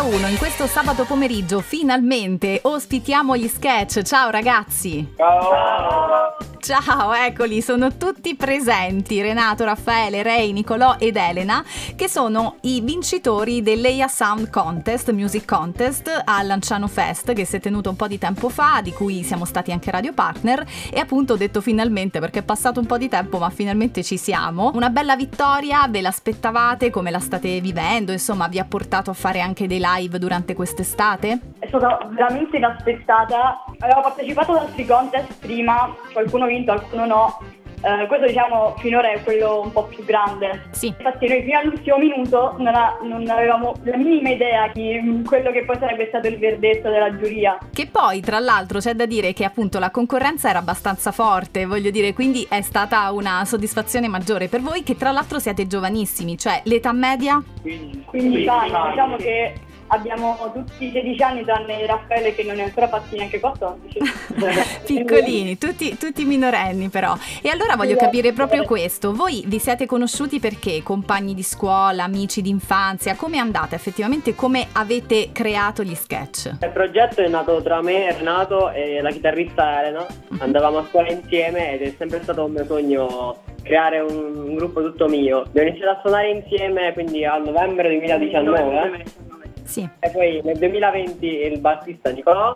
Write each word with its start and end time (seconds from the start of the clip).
Delta 0.00 0.02
1 0.02 0.28
in 0.28 0.38
questo 0.38 0.66
sabato 0.66 1.04
pomeriggio 1.04 1.60
finalmente 1.60 2.60
ospitiamo 2.62 3.36
gli 3.36 3.48
sketch. 3.48 4.00
Ciao 4.02 4.30
ragazzi! 4.30 5.12
Ciao! 5.16 6.49
Ciao, 6.60 7.14
eccoli, 7.14 7.62
sono 7.62 7.96
tutti 7.96 8.36
presenti. 8.36 9.22
Renato, 9.22 9.64
Raffaele, 9.64 10.22
Ray, 10.22 10.52
Nicolò 10.52 10.96
ed 10.98 11.16
Elena, 11.16 11.64
che 11.96 12.06
sono 12.06 12.56
i 12.60 12.82
vincitori 12.82 13.62
dell'EIA 13.62 14.06
Sound 14.08 14.50
Contest, 14.50 15.10
Music 15.10 15.46
Contest 15.46 16.10
a 16.22 16.42
Lanciano 16.42 16.86
Fest, 16.86 17.32
che 17.32 17.46
si 17.46 17.56
è 17.56 17.60
tenuto 17.60 17.88
un 17.88 17.96
po' 17.96 18.06
di 18.06 18.18
tempo 18.18 18.50
fa, 18.50 18.80
di 18.82 18.92
cui 18.92 19.22
siamo 19.22 19.46
stati 19.46 19.72
anche 19.72 19.90
radio 19.90 20.12
partner. 20.12 20.66
E 20.92 21.00
appunto 21.00 21.32
ho 21.32 21.36
detto 21.38 21.62
finalmente, 21.62 22.20
perché 22.20 22.40
è 22.40 22.42
passato 22.42 22.78
un 22.78 22.86
po' 22.86 22.98
di 22.98 23.08
tempo, 23.08 23.38
ma 23.38 23.48
finalmente 23.48 24.02
ci 24.04 24.18
siamo. 24.18 24.70
Una 24.74 24.90
bella 24.90 25.16
vittoria, 25.16 25.88
ve 25.88 26.02
l'aspettavate? 26.02 26.90
Come 26.90 27.10
la 27.10 27.20
state 27.20 27.58
vivendo? 27.62 28.12
Insomma, 28.12 28.48
vi 28.48 28.58
ha 28.58 28.66
portato 28.66 29.08
a 29.08 29.14
fare 29.14 29.40
anche 29.40 29.66
dei 29.66 29.80
live 29.82 30.18
durante 30.18 30.54
quest'estate? 30.54 31.40
È 31.70 31.76
stata 31.76 32.08
veramente 32.10 32.56
inaspettata. 32.56 33.64
Avevo 33.78 34.00
partecipato 34.00 34.52
ad 34.52 34.58
altri 34.66 34.84
contest 34.84 35.38
prima, 35.38 35.94
qualcuno 36.12 36.46
vinto, 36.46 36.72
alcuno 36.72 37.06
no. 37.06 37.38
Eh, 37.82 38.06
questo 38.08 38.26
diciamo 38.26 38.74
finora 38.78 39.12
è 39.12 39.22
quello 39.22 39.60
un 39.60 39.70
po' 39.70 39.84
più 39.84 40.04
grande. 40.04 40.64
Sì. 40.72 40.88
Infatti 40.88 41.28
noi 41.28 41.42
fino 41.44 41.58
all'ultimo 41.60 41.96
minuto 41.96 42.56
non, 42.58 42.74
ha- 42.74 42.98
non 43.02 43.26
avevamo 43.28 43.74
la 43.84 43.96
minima 43.96 44.30
idea 44.30 44.68
di 44.74 45.22
quello 45.24 45.52
che 45.52 45.64
poi 45.64 45.78
sarebbe 45.78 46.08
stato 46.08 46.26
il 46.26 46.38
verdetto 46.38 46.90
della 46.90 47.16
giuria. 47.16 47.56
Che 47.72 47.86
poi, 47.86 48.20
tra 48.20 48.40
l'altro, 48.40 48.80
c'è 48.80 48.94
da 48.94 49.06
dire 49.06 49.32
che 49.32 49.44
appunto 49.44 49.78
la 49.78 49.92
concorrenza 49.92 50.50
era 50.50 50.58
abbastanza 50.58 51.12
forte, 51.12 51.66
voglio 51.66 51.90
dire, 51.90 52.12
quindi 52.12 52.44
è 52.50 52.62
stata 52.62 53.12
una 53.12 53.44
soddisfazione 53.44 54.08
maggiore 54.08 54.48
per 54.48 54.60
voi 54.60 54.82
che 54.82 54.96
tra 54.96 55.12
l'altro 55.12 55.38
siete 55.38 55.68
giovanissimi, 55.68 56.36
cioè 56.36 56.62
l'età 56.64 56.92
media? 56.92 57.40
15 57.62 58.48
anni, 58.48 58.90
diciamo 58.90 59.16
che 59.16 59.54
abbiamo 59.90 60.50
tutti 60.52 60.90
16 60.90 61.22
anni 61.22 61.44
tranne 61.44 61.86
Raffaele 61.86 62.34
che 62.34 62.42
non 62.42 62.58
è 62.58 62.64
ancora 62.64 62.88
fatti 62.88 63.16
neanche 63.16 63.40
14. 63.40 63.98
Piccolini, 64.84 65.58
tutti, 65.58 65.96
tutti 65.96 66.24
minorenni 66.24 66.88
però. 66.88 67.14
E 67.42 67.48
allora 67.48 67.76
voglio 67.76 67.96
capire 67.96 68.32
proprio 68.32 68.64
questo, 68.64 69.12
voi 69.12 69.44
vi 69.46 69.58
siete 69.58 69.86
conosciuti 69.86 70.40
perché? 70.40 70.82
Compagni 70.82 71.34
di 71.34 71.42
scuola, 71.42 72.04
amici 72.04 72.42
d'infanzia, 72.42 73.14
come 73.16 73.36
è 73.36 73.40
andata 73.40 73.74
effettivamente, 73.74 74.34
come 74.34 74.66
avete 74.72 75.30
creato 75.32 75.82
gli 75.82 75.94
sketch? 75.94 76.56
Il 76.60 76.70
progetto 76.72 77.20
è 77.22 77.28
nato 77.28 77.60
tra 77.62 77.82
me, 77.82 78.12
Renato 78.12 78.70
e 78.70 79.00
la 79.00 79.10
chitarrista 79.10 79.80
Elena. 79.80 80.06
Andavamo 80.38 80.78
a 80.78 80.86
scuola 80.88 81.10
insieme 81.10 81.72
ed 81.72 81.82
è 81.82 81.94
sempre 81.98 82.22
stato 82.22 82.44
un 82.44 82.52
mio 82.52 82.64
sogno 82.64 83.36
creare 83.62 84.00
un, 84.00 84.34
un 84.36 84.54
gruppo 84.54 84.82
tutto 84.82 85.08
mio. 85.08 85.42
Abbiamo 85.42 85.68
iniziato 85.68 85.98
a 85.98 86.00
suonare 86.00 86.30
insieme 86.30 86.92
quindi 86.92 87.24
a 87.24 87.36
novembre 87.36 87.88
2019 87.88 89.29
Sì. 89.70 89.88
e 90.00 90.10
poi 90.10 90.40
nel 90.42 90.58
2020 90.58 91.26
il 91.26 91.60
bassista 91.60 92.10
Nicolò 92.10 92.52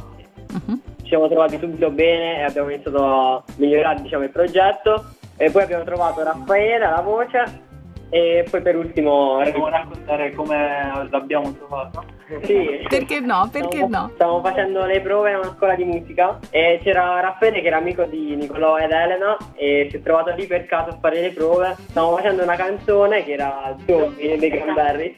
Mhm. 0.53 0.81
ci 1.03 1.09
siamo 1.09 1.29
trovati 1.29 1.59
subito 1.61 1.91
bene 1.91 2.39
e 2.39 2.43
abbiamo 2.43 2.70
iniziato 2.70 3.05
a 3.05 3.43
migliorare 3.57 4.03
diciamo, 4.03 4.25
il 4.25 4.31
progetto 4.31 5.05
e 5.37 5.51
poi 5.51 5.62
abbiamo 5.62 5.85
trovato 5.85 6.23
Raffaele 6.23 6.85
alla 6.85 7.01
voce 7.01 7.62
e 8.11 8.47
poi 8.48 8.62
per 8.62 8.77
ultimo 8.77 9.37
Vogliamo 9.39 9.69
raccontare 9.69 10.33
come 10.35 11.07
l'abbiamo 11.11 11.53
trovato? 11.57 12.05
sì. 12.42 12.85
Perché 12.89 13.19
no? 13.20 13.48
Perché 13.51 13.79
Stavamo- 13.79 14.07
no? 14.07 14.11
Stavamo 14.15 14.41
facendo 14.42 14.85
le 14.85 15.01
prove 15.01 15.31
in 15.31 15.37
una 15.39 15.55
scuola 15.57 15.75
di 15.75 15.85
musica 15.85 16.39
e 16.51 16.81
c'era 16.85 17.20
Raffaele 17.20 17.61
che 17.61 17.67
era 17.67 17.79
amico 17.79 18.05
di 18.05 18.37
Nicolò 18.37 18.77
ed 18.79 18.92
Elena 18.92 19.37
e 19.57 19.89
si 19.91 19.97
è 19.97 20.03
trovato 20.03 20.33
lì 20.37 20.47
per 20.47 20.67
caso 20.67 20.91
a 20.91 20.98
fare 21.01 21.20
le 21.20 21.31
prove. 21.31 21.75
Stavamo 21.89 22.17
facendo 22.17 22.42
una 22.45 22.57
canzone 22.57 23.25
che 23.25 23.33
era 23.33 23.75
Zombie 23.87 24.39
dei 24.39 24.51
Cranberries 24.51 25.17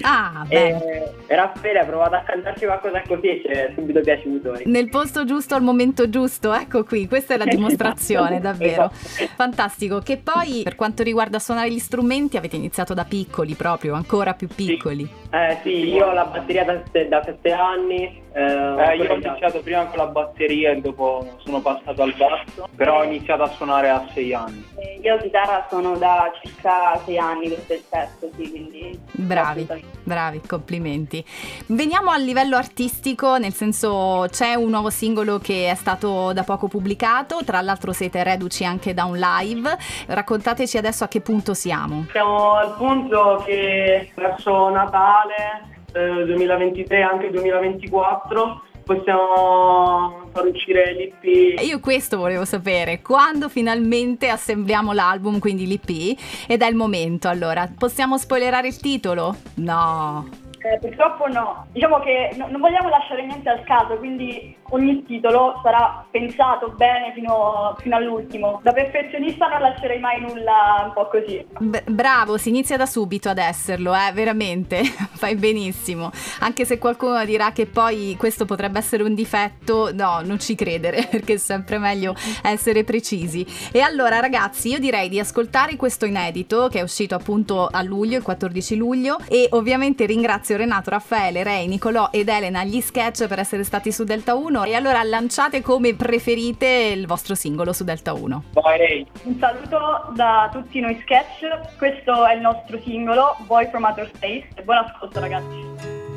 Ah, 0.00 0.44
bene. 0.48 0.84
e, 0.84 1.12
e 1.26 1.36
Raffaele 1.36 1.80
ha 1.80 1.84
provato 1.84 2.14
a 2.14 2.22
cantarci 2.22 2.64
qualcosa 2.64 3.02
così 3.06 3.26
e 3.28 3.40
ci 3.44 3.48
è 3.48 3.72
subito 3.74 4.00
piaciuto. 4.00 4.58
Nel 4.64 4.88
posto 4.88 5.24
giusto 5.24 5.54
al 5.54 5.62
momento 5.62 6.08
giusto, 6.08 6.52
ecco 6.52 6.84
qui, 6.84 7.06
questa 7.06 7.34
è 7.34 7.36
la 7.36 7.44
dimostrazione, 7.50 8.40
davvero. 8.40 8.90
Fantastico. 9.36 10.00
Che 10.00 10.16
poi 10.16 10.62
per 10.62 10.74
quanto 10.74 11.02
riguarda 11.02 11.38
suonare 11.38 11.70
gli 11.70 11.78
strumenti 11.78 12.36
avete 12.36 12.56
iniziato 12.56 12.94
da 12.94 13.04
piccoli 13.04 13.54
proprio, 13.54 13.94
ancora 13.94 14.32
più 14.34 14.48
piccoli. 14.48 15.08
Eh 15.30 15.58
sì, 15.62 15.92
io 15.92 16.06
ho 16.06 16.12
la 16.12 16.24
batteria 16.24 16.64
da, 16.64 17.04
da 17.04 17.22
sette 17.24 17.52
anni. 17.52 18.21
Eh, 18.34 18.92
Eh, 18.92 18.96
io 18.96 19.10
ho 19.10 19.14
iniziato 19.14 19.60
prima 19.60 19.84
con 19.86 19.98
la 19.98 20.06
batteria 20.06 20.70
e 20.70 20.80
dopo 20.80 21.36
sono 21.38 21.60
passato 21.60 22.02
al 22.02 22.14
basso, 22.14 22.68
però 22.74 23.00
ho 23.00 23.04
iniziato 23.04 23.42
a 23.42 23.48
suonare 23.48 23.88
a 23.90 24.06
sei 24.12 24.32
anni. 24.32 24.64
E 24.76 25.00
Io 25.02 25.18
chitarra 25.18 25.66
sono 25.68 25.96
da 25.96 26.30
circa 26.42 26.98
6 27.04 27.18
anni, 27.18 27.48
questo 27.48 27.72
è 27.72 27.76
il 27.76 27.84
terzo, 27.88 28.30
sì, 28.36 28.50
quindi... 28.50 29.00
Bravi, 29.12 29.66
bravi, 30.02 30.40
complimenti. 30.46 31.24
Veniamo 31.66 32.10
al 32.10 32.22
livello 32.22 32.56
artistico, 32.56 33.36
nel 33.36 33.52
senso 33.52 34.26
c'è 34.30 34.54
un 34.54 34.70
nuovo 34.70 34.90
singolo 34.90 35.38
che 35.38 35.70
è 35.70 35.74
stato 35.74 36.32
da 36.32 36.42
poco 36.42 36.68
pubblicato, 36.68 37.40
tra 37.44 37.60
l'altro 37.60 37.92
siete 37.92 38.22
reduci 38.22 38.64
anche 38.64 38.94
da 38.94 39.04
un 39.04 39.18
live. 39.18 39.76
Raccontateci 40.06 40.78
adesso 40.78 41.04
a 41.04 41.08
che 41.08 41.20
punto 41.20 41.54
siamo. 41.54 42.06
Siamo 42.10 42.54
al 42.54 42.74
punto 42.76 43.42
che 43.44 44.10
verso 44.14 44.68
Natale 44.70 45.71
eh, 45.92 46.24
2023 46.24 47.02
anche 47.02 47.30
2024 47.30 48.62
possiamo 48.82 50.28
far 50.32 50.46
uscire 50.46 50.92
l'IP 50.92 51.58
E 51.58 51.64
Io 51.64 51.80
questo 51.80 52.18
volevo 52.18 52.44
sapere, 52.44 53.00
quando 53.00 53.48
finalmente 53.48 54.28
assembliamo 54.28 54.92
l'album, 54.92 55.38
quindi 55.38 55.66
l'EP, 55.66 56.18
ed 56.46 56.62
è 56.62 56.68
il 56.68 56.74
momento 56.74 57.28
allora. 57.28 57.68
Possiamo 57.76 58.18
spoilerare 58.18 58.68
il 58.68 58.76
titolo? 58.76 59.36
No. 59.54 60.28
Eh, 60.58 60.78
purtroppo 60.78 61.26
no, 61.26 61.66
diciamo 61.72 61.98
che 61.98 62.34
no- 62.36 62.46
non 62.48 62.60
vogliamo 62.60 62.88
lasciare 62.88 63.26
niente 63.26 63.48
al 63.48 63.64
caso, 63.64 63.96
quindi 63.96 64.54
ogni 64.72 65.04
titolo 65.04 65.60
sarà 65.62 66.04
pensato 66.10 66.74
bene 66.76 67.12
fino, 67.14 67.76
fino 67.78 67.96
all'ultimo. 67.96 68.60
Da 68.62 68.72
perfezionista 68.72 69.48
non 69.48 69.60
lascerei 69.60 69.98
mai 69.98 70.20
nulla 70.20 70.82
un 70.84 70.92
po' 70.92 71.08
così. 71.08 71.44
B- 71.58 71.90
bravo, 71.90 72.36
si 72.36 72.48
inizia 72.48 72.76
da 72.76 72.86
subito 72.86 73.28
ad 73.28 73.38
esserlo, 73.38 73.94
eh, 73.94 74.12
veramente, 74.12 74.82
fai 75.12 75.34
benissimo. 75.36 76.10
Anche 76.40 76.64
se 76.64 76.78
qualcuno 76.78 77.24
dirà 77.24 77.52
che 77.52 77.66
poi 77.66 78.16
questo 78.18 78.44
potrebbe 78.44 78.78
essere 78.78 79.02
un 79.02 79.14
difetto, 79.14 79.90
no, 79.92 80.20
non 80.24 80.38
ci 80.38 80.54
credere, 80.54 81.06
perché 81.10 81.34
è 81.34 81.38
sempre 81.38 81.78
meglio 81.78 82.14
essere 82.42 82.84
precisi. 82.84 83.46
E 83.72 83.80
allora 83.80 84.20
ragazzi, 84.20 84.68
io 84.68 84.78
direi 84.78 85.08
di 85.08 85.18
ascoltare 85.18 85.76
questo 85.76 86.06
inedito 86.06 86.68
che 86.68 86.78
è 86.78 86.82
uscito 86.82 87.14
appunto 87.14 87.68
a 87.70 87.82
luglio, 87.82 88.16
il 88.16 88.22
14 88.22 88.76
luglio, 88.76 89.18
e 89.28 89.48
ovviamente 89.50 90.06
ringrazio 90.06 90.56
Renato, 90.56 90.90
Raffaele, 90.90 91.42
Ray, 91.42 91.66
Nicolò 91.66 92.08
ed 92.10 92.28
Elena, 92.28 92.64
gli 92.64 92.80
sketch 92.80 93.26
per 93.26 93.38
essere 93.38 93.64
stati 93.64 93.92
su 93.92 94.04
Delta 94.04 94.34
1 94.34 94.61
e 94.64 94.74
allora 94.74 95.02
lanciate 95.02 95.60
come 95.60 95.94
preferite 95.94 96.66
il 96.66 97.06
vostro 97.06 97.34
singolo 97.34 97.72
su 97.72 97.84
Delta 97.84 98.12
1. 98.12 98.44
Vai 98.52 98.78
Ray. 98.78 99.06
Un 99.24 99.38
saluto 99.38 100.12
da 100.14 100.48
tutti 100.52 100.80
noi 100.80 100.98
sketch, 101.02 101.76
questo 101.78 102.24
è 102.26 102.34
il 102.34 102.40
nostro 102.40 102.78
singolo, 102.82 103.36
Boy 103.46 103.68
from 103.68 103.84
Outer 103.84 104.10
Space, 104.14 104.48
e 104.54 104.62
buon 104.62 104.78
ascolto 104.78 105.20
ragazzi. 105.20 106.10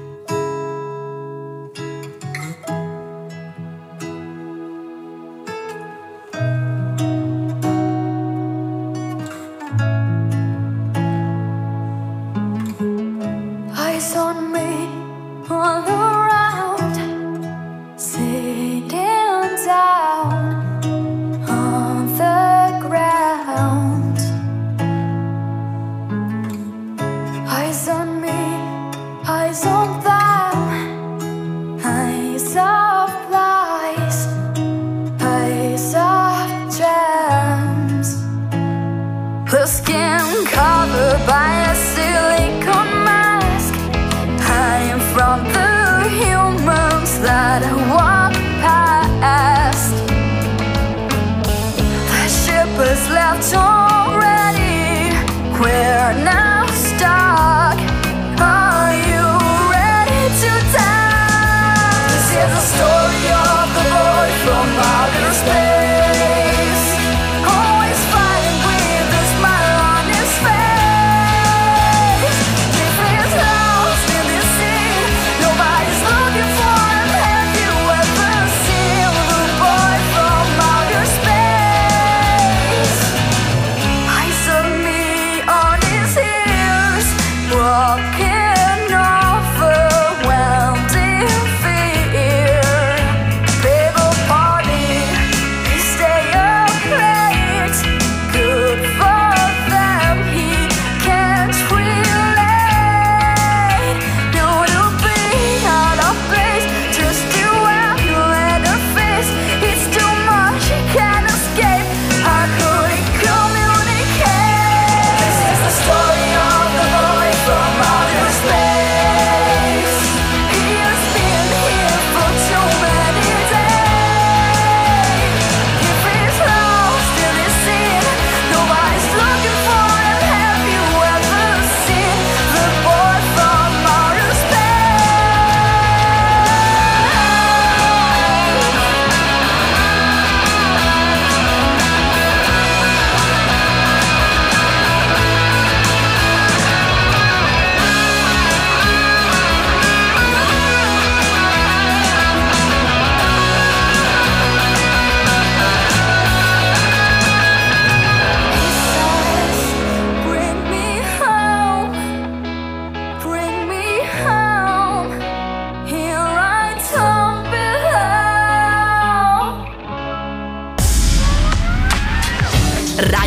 Eyes 13.78 14.16
on 14.16 14.52
me 14.52 14.88
all 15.50 16.05
Eyes 27.68 27.88
on 27.90 28.22
me, 28.22 28.42
eyes 29.28 29.66
on 29.66 30.00
them, 30.04 31.80
eyes 31.84 32.50
of 32.56 33.10
lies, 33.36 34.20
eyes 35.20 35.96
of 35.96 36.48
gems. 36.78 38.10
The 39.52 39.66
skin 39.66 40.46
covered 40.46 41.22
by 41.26 41.50
a 41.72 41.76
silicone 41.90 42.94
mask. 43.10 43.74
Hiding 44.48 45.04
from 45.16 45.38
the 45.58 46.08
humans 46.22 47.12
that 47.26 47.64
walk 47.90 48.34
past. 48.62 49.96
The 52.12 52.28
ship 52.30 52.72
has 52.86 53.10
left 53.10 53.56
already. 53.56 55.18
We're 55.60 56.14
now 56.24 56.45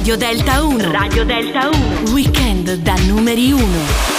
Radio 0.08 0.26
Delta 0.26 0.62
1. 0.64 0.90
Radio 0.90 1.24
Delta 1.26 1.68
1. 1.68 2.12
Weekend 2.14 2.76
da 2.76 2.94
numeri 3.06 3.52
1. 3.52 4.17